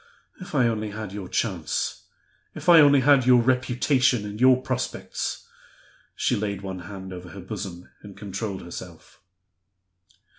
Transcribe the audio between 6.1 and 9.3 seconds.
She laid one hand over her bosom, and controlled herself.